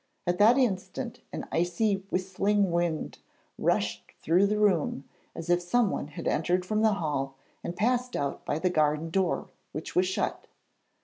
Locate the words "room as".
4.57-5.47